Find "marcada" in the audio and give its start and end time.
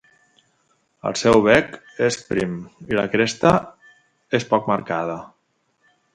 4.73-5.21